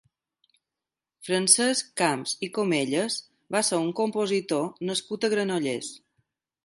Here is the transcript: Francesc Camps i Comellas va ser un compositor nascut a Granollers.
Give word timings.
Francesc 1.27 1.91
Camps 2.01 2.33
i 2.47 2.49
Comellas 2.55 3.17
va 3.57 3.63
ser 3.69 3.81
un 3.85 3.93
compositor 4.01 4.67
nascut 4.91 5.29
a 5.29 5.33
Granollers. 5.35 5.93